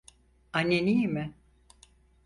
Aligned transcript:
Annen 0.53 0.87
iyi 0.87 1.07
mi? 1.07 1.33